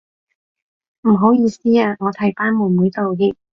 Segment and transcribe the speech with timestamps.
[1.03, 3.35] 唔好意思啊，我替班妹妹道歉